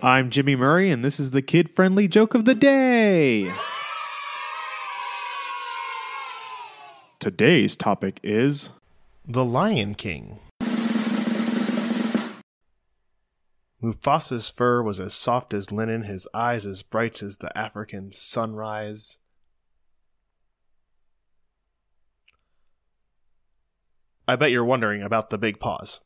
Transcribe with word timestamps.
I'm 0.00 0.30
Jimmy 0.30 0.54
Murray, 0.54 0.92
and 0.92 1.04
this 1.04 1.18
is 1.18 1.32
the 1.32 1.42
kid 1.42 1.68
friendly 1.68 2.06
joke 2.06 2.34
of 2.34 2.44
the 2.44 2.54
day. 2.54 3.52
Today's 7.18 7.74
topic 7.74 8.20
is 8.22 8.70
The 9.26 9.44
Lion 9.44 9.96
King. 9.96 10.38
Mufasa's 13.82 14.48
fur 14.48 14.84
was 14.84 15.00
as 15.00 15.14
soft 15.14 15.52
as 15.52 15.72
linen, 15.72 16.02
his 16.02 16.28
eyes 16.32 16.64
as 16.64 16.84
bright 16.84 17.20
as 17.20 17.38
the 17.38 17.56
African 17.58 18.12
sunrise. 18.12 19.18
I 24.28 24.36
bet 24.36 24.52
you're 24.52 24.64
wondering 24.64 25.02
about 25.02 25.30
the 25.30 25.38
big 25.38 25.58
paws. 25.58 25.98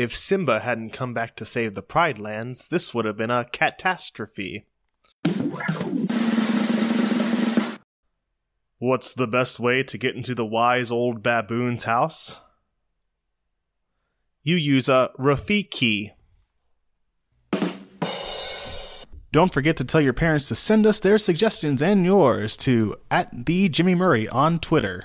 If 0.00 0.16
Simba 0.16 0.60
hadn't 0.60 0.94
come 0.94 1.12
back 1.12 1.36
to 1.36 1.44
save 1.44 1.74
the 1.74 1.82
Pride 1.82 2.18
Lands, 2.18 2.68
this 2.68 2.94
would 2.94 3.04
have 3.04 3.18
been 3.18 3.30
a 3.30 3.44
catastrophe. 3.44 4.64
What's 8.78 9.12
the 9.12 9.26
best 9.26 9.60
way 9.60 9.82
to 9.82 9.98
get 9.98 10.16
into 10.16 10.34
the 10.34 10.46
wise 10.46 10.90
old 10.90 11.22
baboon's 11.22 11.84
house? 11.84 12.38
You 14.42 14.56
use 14.56 14.88
a 14.88 15.10
Rafiki. 15.18 16.12
Don't 19.32 19.52
forget 19.52 19.76
to 19.76 19.84
tell 19.84 20.00
your 20.00 20.14
parents 20.14 20.48
to 20.48 20.54
send 20.54 20.86
us 20.86 20.98
their 21.00 21.18
suggestions 21.18 21.82
and 21.82 22.06
yours 22.06 22.56
to 22.56 22.96
at 23.10 23.44
the 23.44 23.68
Jimmy 23.68 23.94
Murray 23.94 24.26
on 24.30 24.60
Twitter. 24.60 25.04